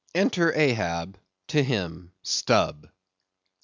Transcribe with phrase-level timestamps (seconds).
[0.15, 1.19] Enter Ahab;
[1.49, 2.89] to Him, Stubb.